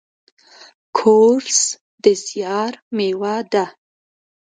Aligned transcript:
کورس 0.97 1.59
د 2.03 2.05
زیار 2.25 2.73
میوه 2.95 3.35
ده. 3.51 3.65